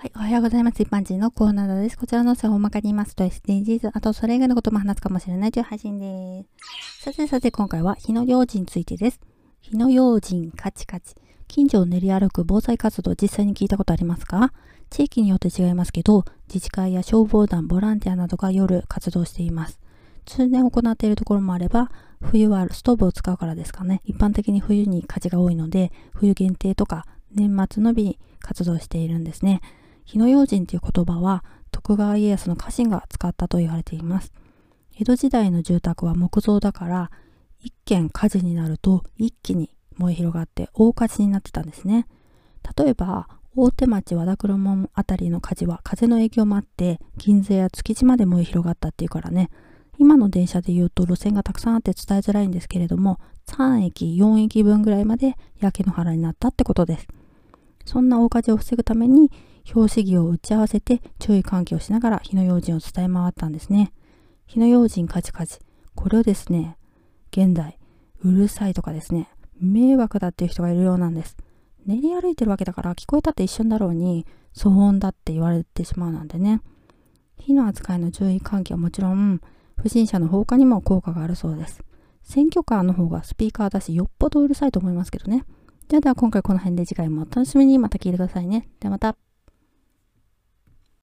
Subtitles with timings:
[0.00, 0.80] はい、おはようございます。
[0.80, 1.98] 一般人のコーナーです。
[1.98, 6.44] こちらの音声を大まかに言いますと SDGs、あとそれ以外のことも話すかもしれないという配信で
[7.00, 7.02] す。
[7.02, 9.18] さてさて今回は火の用心についてです。
[9.60, 11.16] 火の用心カチカチ。
[11.48, 14.52] 近所を練り歩く防災活動実際に聞いたことありますか？
[14.88, 19.80] 地域によって違いますけど、自治会や消防団、ボランティアなどが夜活動しています。
[20.26, 21.90] 通年行っているところもあれば、
[22.22, 24.00] 冬はストーブを使うからですかね。
[24.04, 27.04] 一般的に冬に火事が多いので、冬限定とか
[27.34, 29.60] 年末の日に活動しているんですね。
[30.08, 34.32] 火の用心という言葉は徳川家康の家臣が使ったと言われています。
[34.98, 37.10] 江戸時代の住宅は木造だから
[37.60, 42.06] 一軒火事になると一気に燃え広がって大火事になってたんですね。
[42.74, 49.50] 例えば大手町和田黒門あたりの火事は風の影響もあって銀座や築地まで燃え広がったっていうからね
[49.98, 57.08] 今の電車で言うと路線がたくさんあって伝えづらいんですけれども3駅4駅分ぐらいまで焼け野原になったってことです
[57.84, 59.30] そんな大火事を防ぐために
[59.74, 63.92] 表紙儀を打ち合わせて注意喚起をしながら火の用心を伝え回ったんですね。
[64.46, 65.58] 火の用心カチカチ。
[65.94, 66.78] これをですね、
[67.30, 67.78] 現代、
[68.22, 69.28] うるさいとかですね、
[69.60, 71.36] 迷惑だっていう人がいるようなんです。
[71.86, 76.60] 練り歩いてるわけだから聞こえたって一瞬だろうに騒音だって言われてしまうなんでね。
[77.38, 79.40] 火の扱いの注意喚起はもちろん、
[79.76, 81.82] 不審者の放火にも効果があるそうです。
[82.22, 85.44] 選挙カーの方がスピーカーだしよっぽどうるさいと思いますけどね。
[85.88, 88.68] じゃあでは今回この辺で次回もお楽しみにまた聞いてくださいね。
[88.80, 89.27] ではまた。